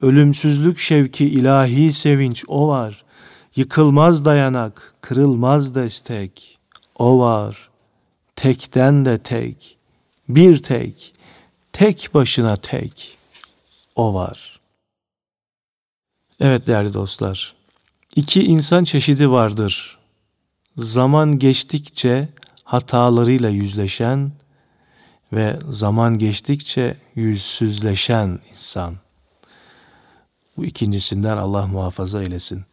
[0.00, 3.04] Ölümsüzlük şevki ilahi sevinç o var.
[3.56, 6.58] Yıkılmaz dayanak, kırılmaz destek.
[6.96, 7.68] O var.
[8.36, 9.76] Tekten de tek,
[10.28, 11.14] bir tek,
[11.72, 13.18] tek başına tek.
[13.96, 14.57] O var.
[16.40, 17.54] Evet değerli dostlar.
[18.16, 19.98] İki insan çeşidi vardır.
[20.76, 22.28] Zaman geçtikçe
[22.64, 24.32] hatalarıyla yüzleşen
[25.32, 28.94] ve zaman geçtikçe yüzsüzleşen insan.
[30.56, 32.64] Bu ikincisinden Allah muhafaza eylesin.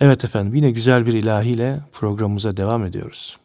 [0.00, 3.36] Evet efendim yine güzel bir ilahiyle programımıza devam ediyoruz.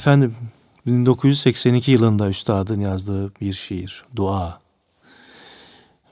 [0.00, 0.36] Efendim
[0.86, 4.58] 1982 yılında üstadın yazdığı bir şiir, dua.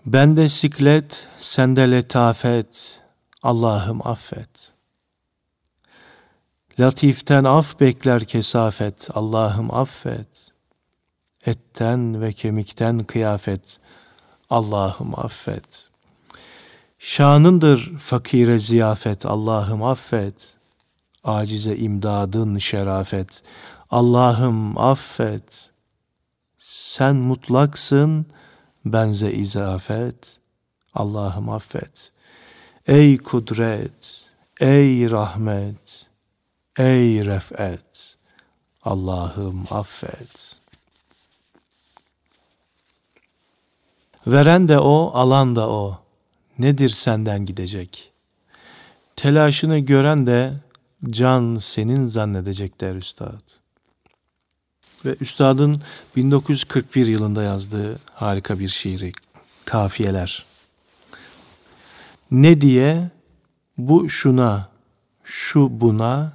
[0.07, 3.01] Bende siklet, sende letafet,
[3.43, 4.73] Allah'ım affet.
[6.81, 10.51] Latiften af bekler kesafet, Allah'ım affet.
[11.47, 13.79] Etten ve kemikten kıyafet,
[14.51, 15.89] Allah'ım affet.
[16.99, 20.55] Şanındır fakire ziyafet, Allah'ım affet.
[21.25, 23.43] Acize imdadın şerafet,
[23.91, 25.71] Allah'ım affet.
[26.59, 28.27] Sen mutlaksın,
[28.85, 30.39] benze izafet,
[30.95, 32.13] Allah'ım affet.
[32.87, 34.27] Ey kudret,
[34.61, 36.07] ey rahmet,
[36.79, 38.17] ey refet,
[38.83, 40.57] Allah'ım affet.
[44.27, 46.01] Veren de o, alan da o.
[46.59, 48.13] Nedir senden gidecek?
[49.17, 50.55] Telaşını gören de
[51.11, 53.58] can senin zannedecek der üstad.
[55.05, 55.83] Ve üstadın
[56.17, 59.13] 1941 yılında yazdığı harika bir şiiri,
[59.65, 60.45] kafiyeler.
[62.31, 63.11] Ne diye
[63.79, 64.69] bu şuna,
[65.25, 66.33] şu buna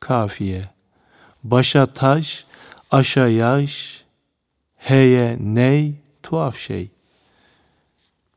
[0.00, 0.70] kafiye.
[1.44, 2.44] Başa taş,
[2.90, 4.04] aşa yaş,
[4.76, 6.90] heye ney, tuhaf şey.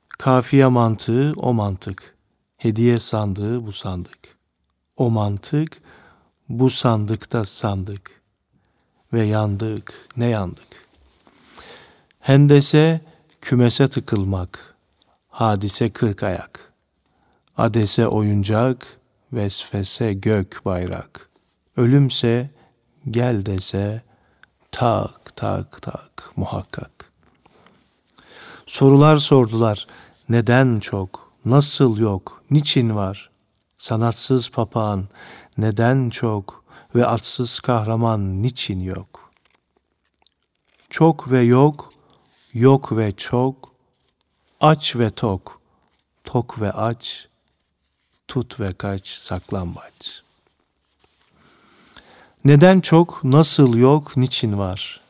[0.09, 2.15] Kafiye mantığı o mantık.
[2.57, 4.19] Hediye sandığı bu sandık.
[4.97, 5.78] O mantık
[6.49, 8.22] bu sandıkta sandık.
[9.14, 10.88] Ve yandık, ne yandık.
[12.20, 13.01] Hendese
[13.41, 14.76] kümese tıkılmak.
[15.30, 16.74] Hadise kırk ayak.
[17.57, 18.88] Adese oyuncak,
[19.34, 21.30] vesvese gök bayrak.
[21.78, 22.49] Ölümse
[23.11, 24.01] gel dese
[24.72, 27.11] tak tak tak muhakkak.
[28.66, 29.88] Sorular sordular.
[30.30, 31.34] Neden çok?
[31.45, 32.43] Nasıl yok?
[32.51, 33.30] Niçin var?
[33.78, 35.07] Sanatsız papağan
[35.57, 36.62] neden çok
[36.96, 39.32] ve atsız kahraman niçin yok?
[40.89, 41.94] Çok ve yok,
[42.54, 43.72] yok ve çok,
[44.62, 45.62] aç ve tok,
[46.24, 47.28] tok ve aç,
[48.28, 50.24] tut ve kaç saklambaç.
[52.46, 55.02] Neden çok, nasıl yok, niçin var?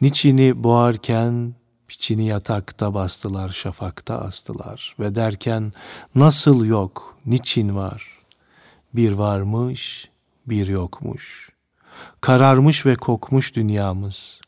[0.00, 1.54] Niçini boğarken
[1.88, 5.72] Piçini yatakta bastılar, şafakta astılar ve derken
[6.14, 8.18] nasıl yok, niçin var?
[8.94, 10.07] Bir varmış,
[10.50, 11.50] bir yokmuş.
[12.20, 14.40] Kararmış ve kokmuş dünyamız.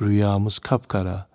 [0.00, 1.26] Rüyamız kapkara.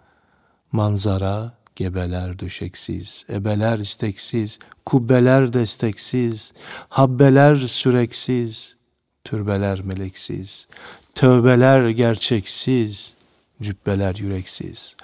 [0.72, 6.54] Manzara gebeler döşeksiz, ebeler isteksiz, kubbeler desteksiz,
[6.90, 8.76] habbeler süreksiz,
[9.24, 10.68] türbeler meleksiz,
[11.16, 13.14] tövbeler gerçeksiz,
[13.62, 14.96] cübbeler yüreksiz.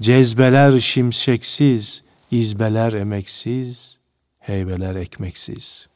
[0.00, 3.96] Cezbeler şimşeksiz, izbeler emeksiz,
[4.38, 5.86] heybeler ekmeksiz.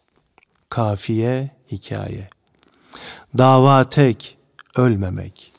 [0.68, 2.28] Kafiye hikaye.
[3.38, 4.38] Dava tek,
[4.76, 5.52] ölmemek.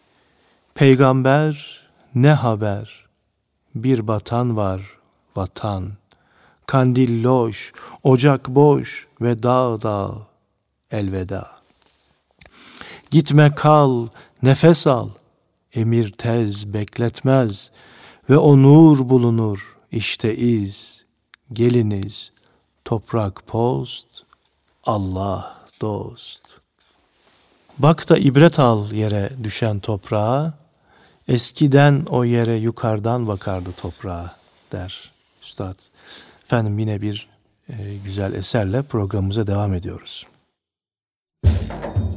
[0.75, 1.83] Peygamber
[2.15, 3.05] ne haber?
[3.75, 4.81] Bir batan var,
[5.35, 5.91] vatan.
[6.65, 7.73] Kandil loş,
[8.03, 10.11] ocak boş ve dağ dağ
[10.91, 11.51] elveda.
[13.11, 14.07] Gitme kal,
[14.41, 15.09] nefes al.
[15.73, 17.71] Emir tez bekletmez.''
[18.29, 21.05] Ve o nur bulunur işte iz,
[21.53, 22.31] geliniz,
[22.85, 24.07] toprak post,
[24.83, 26.58] Allah dost.
[27.79, 30.53] Bak da ibret al yere düşen toprağa,
[31.27, 34.35] eskiden o yere yukarıdan bakardı toprağa
[34.71, 35.11] der
[35.41, 35.79] Üstad.
[36.45, 37.29] Efendim yine bir
[37.69, 37.73] e,
[38.05, 40.27] güzel eserle programımıza devam ediyoruz.
[41.45, 42.08] Ne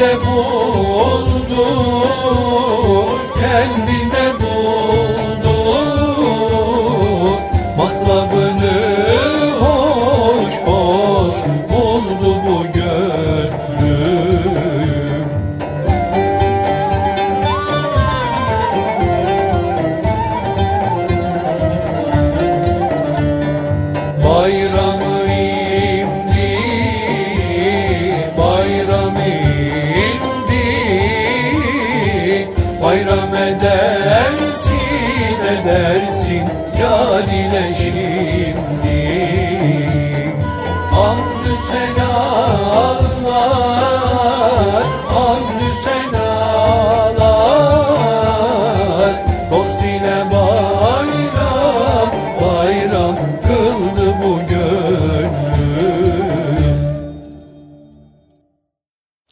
[0.00, 1.66] buldu
[3.36, 4.09] bu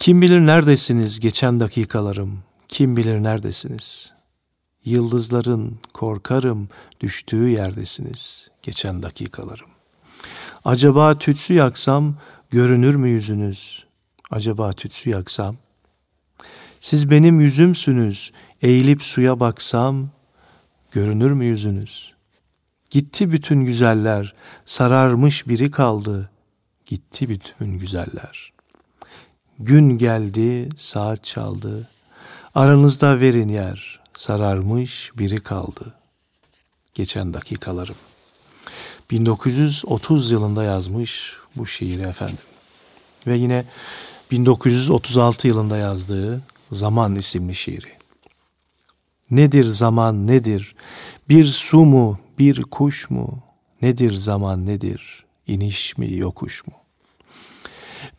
[0.09, 2.39] Kim bilir neredesiniz geçen dakikalarım,
[2.69, 4.13] kim bilir neredesiniz?
[4.85, 6.69] Yıldızların korkarım
[7.01, 9.67] düştüğü yerdesiniz geçen dakikalarım.
[10.65, 12.17] Acaba tütsü yaksam
[12.51, 13.85] görünür mü yüzünüz?
[14.31, 15.57] Acaba tütsü yaksam?
[16.81, 18.33] Siz benim yüzümsünüz,
[18.63, 20.09] eğilip suya baksam
[20.93, 22.13] görünür mü yüzünüz?
[22.91, 24.35] Gitti bütün güzeller,
[24.67, 26.31] sararmış biri kaldı.
[26.87, 28.58] Gitti bütün güzeller.''
[29.59, 31.89] Gün geldi, saat çaldı.
[32.55, 35.95] Aranızda verin yer, sararmış biri kaldı.
[36.95, 37.97] Geçen dakikalarım.
[39.11, 42.39] 1930 yılında yazmış bu şiiri efendim.
[43.27, 43.65] Ve yine
[44.31, 47.99] 1936 yılında yazdığı Zaman isimli şiiri.
[49.31, 50.75] Nedir zaman nedir?
[51.29, 53.43] Bir su mu, bir kuş mu?
[53.83, 55.25] Nedir zaman nedir?
[55.47, 56.73] İniş mi, yokuş mu?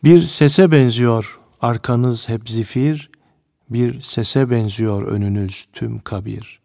[0.04, 3.10] Bir sese benziyor arkanız hep zifir,
[3.70, 6.60] bir sese benziyor önünüz tüm kabir.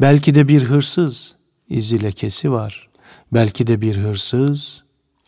[0.00, 1.34] Belki de bir hırsız,
[1.68, 2.88] izi lekesi var.
[3.32, 4.82] Belki de bir hırsız,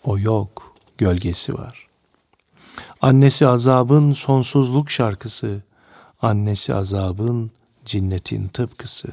[0.05, 1.89] o yok, gölgesi var.
[3.01, 5.63] Annesi azabın sonsuzluk şarkısı,
[6.23, 7.51] annesi azabın
[7.85, 9.09] cinnetin tıpkısı.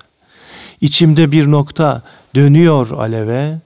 [0.81, 2.03] İçimde bir nokta
[2.35, 3.59] dönüyor aleve,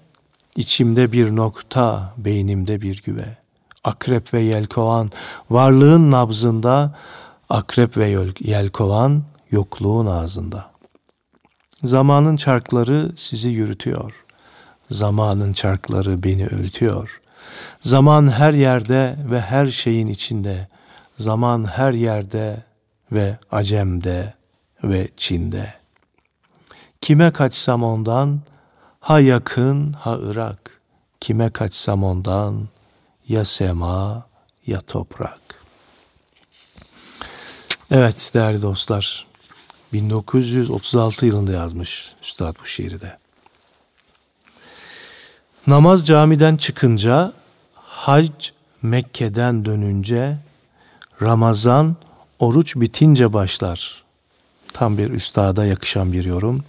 [0.56, 3.45] içimde bir nokta, beynimde bir güve.''
[3.86, 5.12] Akrep ve yelkovan
[5.50, 6.96] varlığın nabzında,
[7.50, 10.72] akrep ve yelkovan yokluğun ağzında.
[11.84, 14.26] Zamanın çarkları sizi yürütüyor.
[14.92, 17.22] Zamanın çarkları beni öğütüyor.
[17.82, 20.68] Zaman her yerde ve her şeyin içinde.
[21.18, 22.64] Zaman her yerde
[23.12, 24.34] ve Acem'de
[24.84, 25.74] ve Çin'de.
[27.02, 28.42] Kime kaçsam ondan,
[29.00, 30.82] ha yakın ha Irak.
[31.20, 32.68] Kime kaçsam ondan,
[33.30, 34.26] ya sema
[34.68, 35.40] ya toprak.
[37.92, 39.28] Evet değerli dostlar
[39.94, 43.18] 1936 yılında yazmış Üstad bu şiiri de.
[45.68, 47.34] Namaz camiden çıkınca,
[47.74, 48.50] hac
[48.82, 50.38] Mekke'den dönünce,
[51.22, 51.96] Ramazan
[52.40, 54.04] oruç bitince başlar.
[54.74, 56.64] Tam bir üstada yakışan bir yorum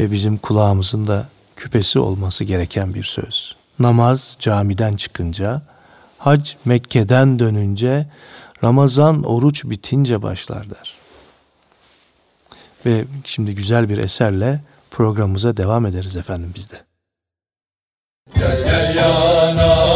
[0.00, 3.56] ve bizim kulağımızın da küpesi olması gereken bir söz.
[3.78, 5.62] Namaz camiden çıkınca,
[6.24, 8.06] Hac Mekke'den dönünce,
[8.64, 10.94] Ramazan oruç bitince başlar der.
[12.86, 14.60] Ve şimdi güzel bir eserle
[14.90, 16.76] programımıza devam ederiz efendim biz de.
[18.34, 19.93] Gel gel yanalım,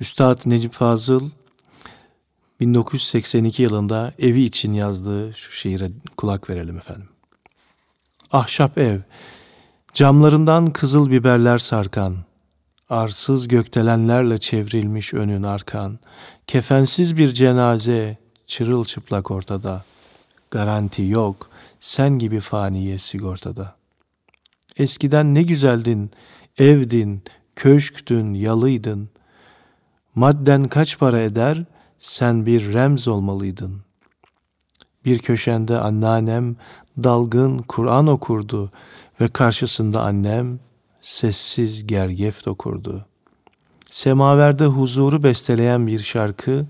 [0.00, 1.30] Üstad Necip Fazıl
[2.60, 7.08] 1982 yılında evi için yazdığı şu şiire kulak verelim efendim.
[8.32, 9.00] Ahşap ev,
[9.94, 12.16] camlarından kızıl biberler sarkan,
[12.88, 15.98] arsız gökdelenlerle çevrilmiş önün arkan,
[16.46, 19.84] kefensiz bir cenaze çırılçıplak ortada,
[20.50, 23.76] garanti yok, sen gibi faniye sigortada.
[24.76, 26.10] Eskiden ne güzeldin,
[26.58, 27.22] evdin,
[27.56, 29.10] köşktün, yalıydın.
[30.20, 31.64] Madden kaç para eder,
[31.98, 33.80] sen bir remz olmalıydın.
[35.04, 36.56] Bir köşende anneannem
[37.04, 38.72] dalgın Kur'an okurdu
[39.20, 40.60] ve karşısında annem
[41.02, 43.06] sessiz gergeft okurdu.
[43.90, 46.66] Semaverde huzuru besteleyen bir şarkı,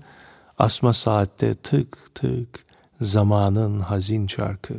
[0.59, 2.65] asma saatte tık tık
[3.01, 4.73] zamanın hazin şarkı.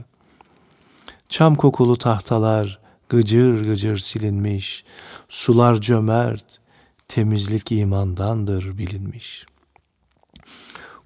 [1.28, 4.84] Çam kokulu tahtalar gıcır gıcır silinmiş,
[5.28, 6.61] sular cömert,
[7.14, 9.46] temizlik imandandır bilinmiş.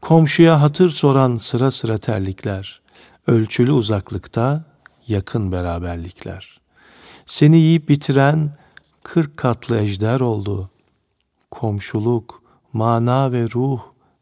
[0.01, 2.81] Komşuya hatır soran sıra sıra terlikler,
[3.27, 4.65] ölçülü uzaklıkta
[5.07, 6.61] yakın beraberlikler.
[7.27, 8.57] Seni yiyip bitiren
[9.03, 10.71] kırk katlı ejder oldu.
[11.51, 12.43] Komşuluk,
[12.73, 13.81] mana ve ruh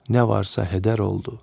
[0.08, 1.40] ne varsa heder oldu.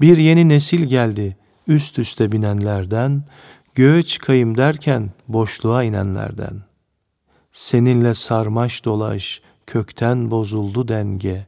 [0.00, 3.24] Bir yeni nesil geldi üst üste binenlerden,
[3.74, 6.73] göğe çıkayım derken boşluğa inenlerden.
[7.54, 11.46] Seninle sarmaş dolaş, kökten bozuldu denge.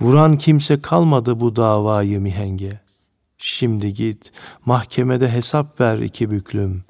[0.00, 2.80] Vuran kimse kalmadı bu davayı mihenge.
[3.38, 4.32] Şimdi git,
[4.66, 6.84] mahkemede hesap ver iki büklüm.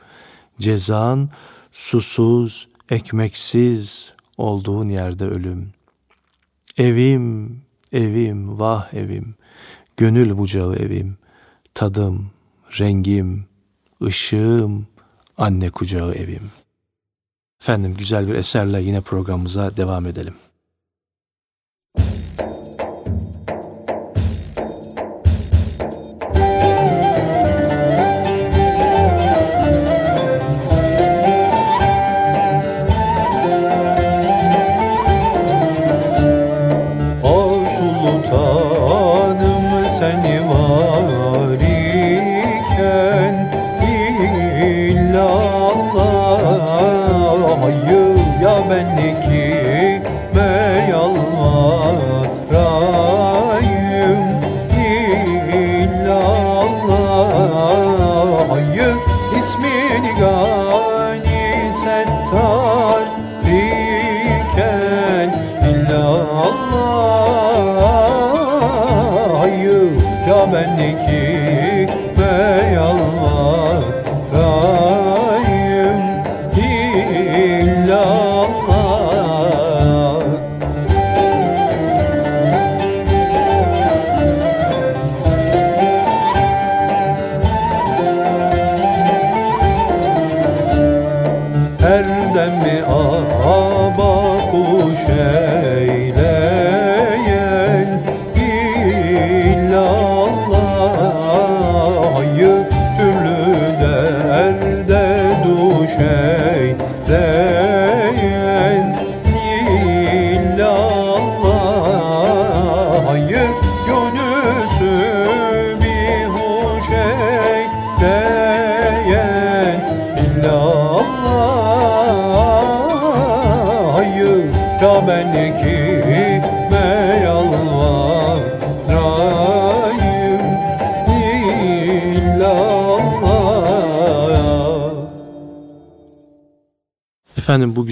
[0.59, 1.31] Cezan,
[1.73, 5.73] susuz, ekmeksiz olduğun yerde ölüm.
[6.77, 7.61] Evim,
[7.93, 9.35] evim, vah evim,
[9.97, 11.19] gönül bucağı evim,
[11.75, 12.31] tadım,
[12.81, 13.47] rengim,
[14.03, 14.87] ışığım,
[15.39, 16.51] anne kucağı evim.
[17.61, 20.35] Efendim güzel bir eserle yine programımıza devam edelim.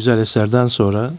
[0.09, 1.11] Güzel eserden sonra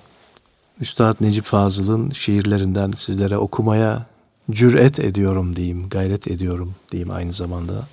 [0.81, 4.05] Üstad Necip Fazıl'ın şiirlerinden sizlere okumaya
[4.51, 7.87] cüret ediyorum diyeyim, gayret ediyorum diyeyim aynı zamanda.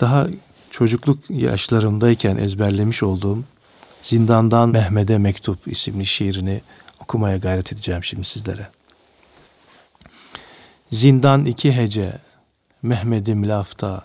[0.00, 0.26] Daha
[0.70, 3.44] çocukluk yaşlarımdayken ezberlemiş olduğum
[4.02, 6.60] Zindandan Mehmet'e Mektup isimli şiirini
[7.00, 8.68] okumaya gayret edeceğim şimdi sizlere.
[10.90, 12.18] Zindan iki hece,
[12.82, 14.04] Mehmet'im lafta,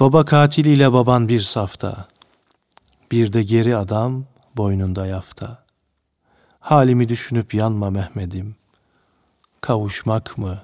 [0.00, 2.08] Baba katiliyle baban bir safta,
[3.12, 4.24] bir de geri adam
[4.58, 5.64] boynunda yafta.
[6.60, 8.56] Halimi düşünüp yanma Mehmet'im.
[9.60, 10.58] Kavuşmak mı?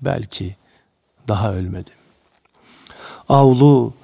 [0.00, 0.56] Belki
[1.28, 1.94] daha ölmedim.
[3.28, 3.94] Avlu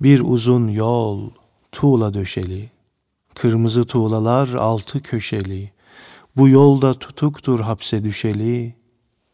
[0.00, 1.30] bir uzun yol,
[1.72, 2.70] tuğla döşeli.
[3.34, 5.72] Kırmızı tuğlalar altı köşeli.
[6.36, 8.74] Bu yolda tutuktur hapse düşeli.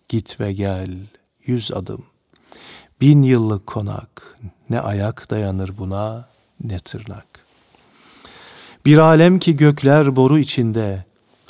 [0.09, 0.91] Git ve gel
[1.47, 2.05] yüz adım.
[3.01, 4.39] Bin yıllık konak,
[4.71, 6.29] ne ayak dayanır buna,
[6.65, 7.32] ne tırnak.
[8.87, 11.05] Bir alem ki gökler boru içinde,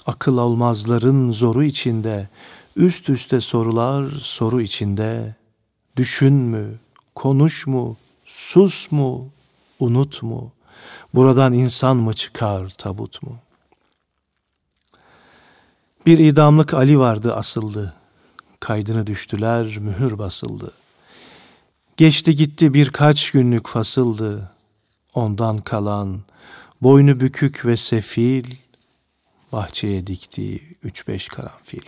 [0.06, 2.28] Akıl olmazların zoru içinde,
[2.76, 5.34] üst üste sorular soru içinde.
[5.96, 6.78] Düşün mü,
[7.14, 9.28] konuş mu, sus mu,
[9.80, 10.52] unut mu?
[11.14, 13.38] Buradan insan mı çıkar tabut mu?
[16.06, 17.94] Bir idamlık Ali vardı asıldı.
[18.60, 20.70] Kaydını düştüler, mühür basıldı.
[21.96, 24.50] Geçti gitti birkaç günlük fasıldı.
[25.14, 26.20] Ondan kalan
[26.82, 28.44] boynu bükük ve sefil,
[29.52, 31.82] bahçeye diktiği üç beş karanfil.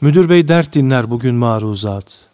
[0.00, 2.28] Müdür bey dert dinler bugün maruzat.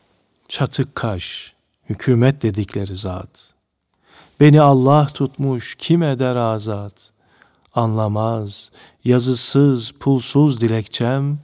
[0.48, 1.55] Çatık kaş,
[1.88, 3.55] hükümet dedikleri zat.
[4.40, 7.11] Beni Allah tutmuş kim eder azat?
[7.74, 8.70] Anlamaz,
[9.05, 11.38] yazısız, pulsuz dilekçem,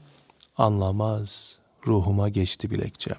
[0.57, 3.19] anlamaz, ruhuma geçti bilekçem.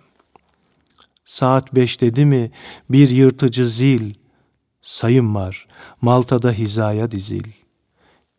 [1.26, 2.52] Saat beş dedi mi
[2.90, 4.14] bir yırtıcı zil,
[4.82, 5.68] sayım var,
[6.02, 7.52] Malta'da hizaya dizil.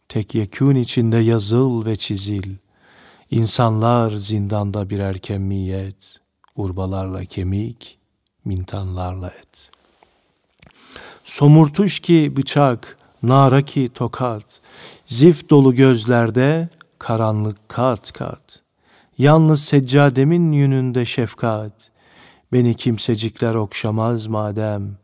[0.08, 2.56] Tek yekûn içinde yazıl ve çizil.
[3.30, 6.20] İnsanlar zindanda birer kemiyet,
[6.56, 7.98] urbalarla kemik,
[8.44, 9.70] mintanlarla et.
[11.24, 14.60] Somurtuş ki bıçak, nara ki tokat,
[15.06, 16.68] zift dolu gözlerde
[16.98, 18.62] karanlık kat kat.
[19.18, 21.90] Yalnız seccademin yününde şefkat,
[22.52, 24.96] beni kimsecikler okşamaz madem,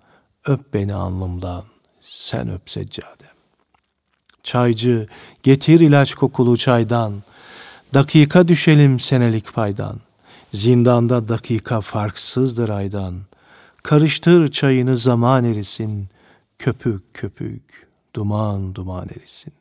[0.47, 1.65] öp beni alnımdan,
[2.01, 3.37] sen öp seccadem.
[4.43, 5.09] Çaycı,
[5.43, 7.23] getir ilaç kokulu çaydan,
[7.95, 10.01] dakika düşelim senelik paydan.
[10.55, 13.15] Zindanda dakika farksızdır aydan.
[13.83, 16.09] Karıştır çayını zaman erisin,
[16.59, 19.53] köpük köpük, duman duman erisin.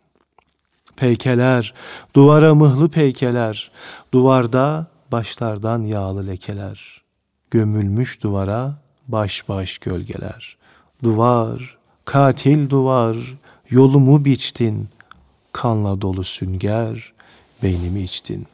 [0.96, 1.74] Peykeler,
[2.16, 3.72] duvara mıhlı peykeler,
[4.14, 7.02] duvarda başlardan yağlı lekeler.
[7.52, 8.76] Gömülmüş duvara
[9.08, 10.58] baş baş gölgeler.
[11.04, 13.18] Duvar, katil duvar,
[13.70, 14.88] yolumu biçtin,
[15.52, 17.14] kanla dolu sünger,
[17.64, 18.48] beynimi içtin.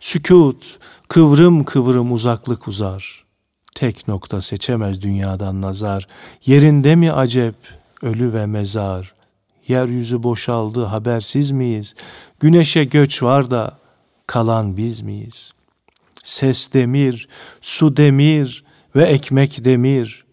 [0.00, 0.78] Sükut,
[1.08, 3.24] kıvrım kıvrım uzaklık uzar.
[3.74, 6.08] Tek nokta seçemez dünyadan nazar.
[6.46, 7.54] Yerinde mi acep,
[8.02, 9.14] ölü ve mezar.
[9.68, 11.94] Yeryüzü boşaldı, habersiz miyiz?
[12.40, 13.78] Güneşe göç var da,
[14.26, 15.52] kalan biz miyiz?
[16.24, 17.28] Ses demir,
[17.60, 18.64] su demir
[18.96, 20.24] ve ekmek demir.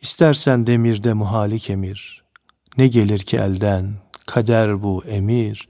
[0.00, 2.22] İstersen demirde muhalik emir.
[2.78, 3.94] Ne gelir ki elden,
[4.26, 5.68] kader bu emir.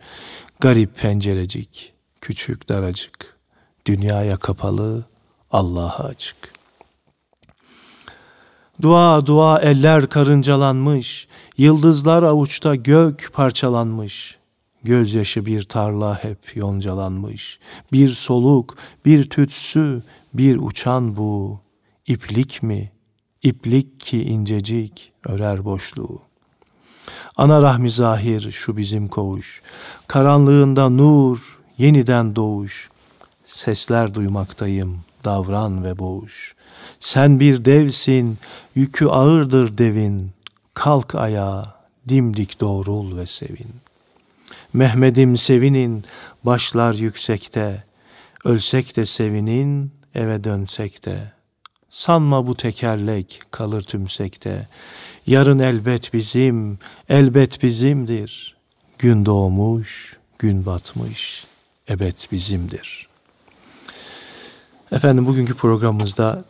[0.60, 3.38] Garip pencerecik, küçük daracık.
[3.86, 5.04] Dünyaya kapalı,
[5.50, 6.36] Allah'a açık.
[8.82, 14.38] Dua dua eller karıncalanmış, yıldızlar avuçta gök parçalanmış.
[14.84, 17.58] Gözyaşı bir tarla hep yoncalanmış.
[17.92, 20.02] Bir soluk, bir tütsü,
[20.34, 21.60] bir uçan bu.
[22.06, 22.92] İplik mi?
[23.42, 26.22] İplik ki incecik örer boşluğu.
[27.36, 29.62] Ana rahmi zahir şu bizim koğuş.
[30.06, 32.90] Karanlığında nur, yeniden doğuş.
[33.44, 36.54] Sesler duymaktayım, davran ve boğuş.
[37.00, 38.38] Sen bir devsin,
[38.74, 40.30] yükü ağırdır devin.
[40.74, 41.74] Kalk ayağa,
[42.08, 43.70] dimdik doğrul ve sevin.
[44.72, 46.04] Mehmet'im sevinin,
[46.44, 47.84] başlar yüksekte.
[48.44, 51.39] Ölsek de sevinin, eve dönsek de.
[51.90, 54.68] Sanma bu tekerlek kalır tümsekte.
[55.26, 56.78] Yarın elbet bizim,
[57.08, 58.56] elbet bizimdir.
[58.98, 61.44] Gün doğmuş, gün batmış,
[61.88, 63.08] ebed bizimdir.
[64.92, 66.44] Efendim bugünkü programımızda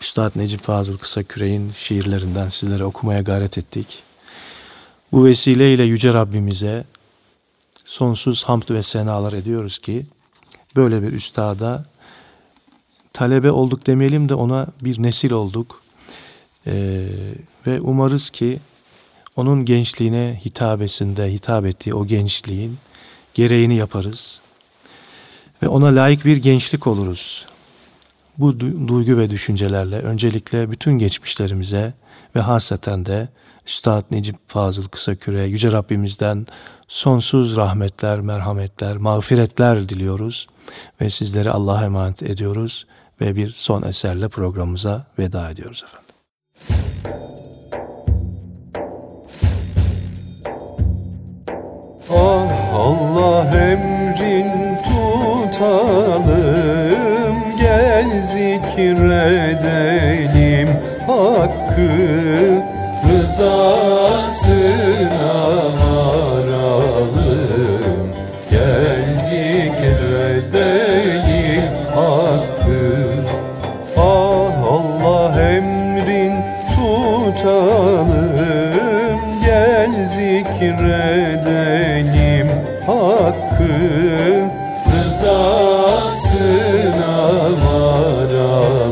[0.00, 4.02] Üstad Necip Fazıl Kısaküre'nin şiirlerinden sizlere okumaya gayret ettik.
[5.12, 6.84] Bu vesileyle Yüce Rabbimize
[7.84, 10.06] sonsuz hamd ve senalar ediyoruz ki
[10.76, 11.84] böyle bir üstada
[13.14, 15.82] talebe olduk demeyelim de ona bir nesil olduk.
[16.66, 17.06] Ee,
[17.66, 18.58] ve umarız ki
[19.36, 22.78] onun gençliğine hitabesinde hitap ettiği o gençliğin
[23.34, 24.40] gereğini yaparız.
[25.62, 27.46] Ve ona layık bir gençlik oluruz.
[28.38, 31.94] Bu duygu ve düşüncelerle öncelikle bütün geçmişlerimize
[32.36, 33.28] ve hasreten de
[33.66, 36.46] Üstad Necip Fazıl Kısaküre, Yüce Rabbimizden
[36.88, 40.46] sonsuz rahmetler, merhametler, mağfiretler diliyoruz.
[41.00, 42.86] Ve sizleri Allah'a emanet ediyoruz
[43.20, 46.04] ve bir son eserle programımıza veda ediyoruz efendim.
[52.10, 56.24] Ah Allah emrin tutalım
[57.56, 59.64] Gel zikredelim
[61.06, 61.90] hakkı
[63.08, 64.54] Rızasına
[65.78, 67.34] varalım
[68.50, 70.03] Gel zikredelim
[80.60, 82.48] zikredelim
[82.86, 83.74] hakkı.
[85.04, 86.34] Rızasına
[87.64, 88.82] varalım.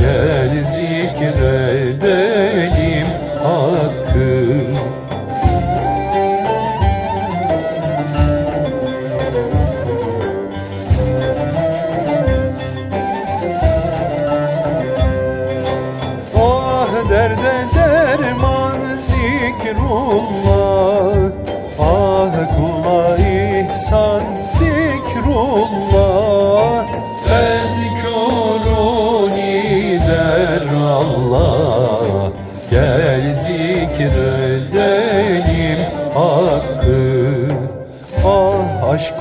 [0.00, 1.59] Gel zikredelim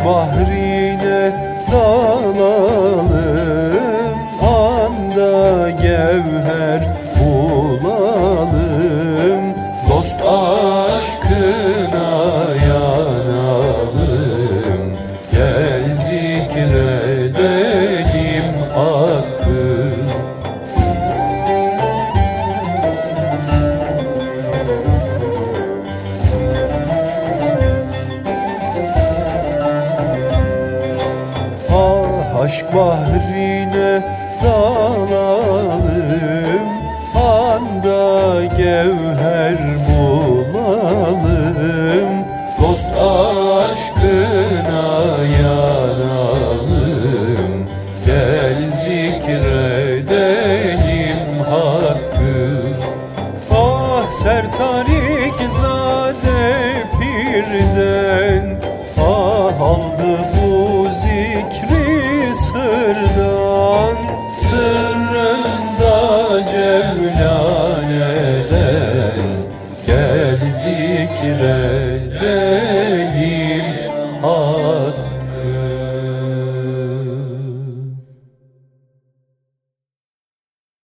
[0.09, 0.58] bahri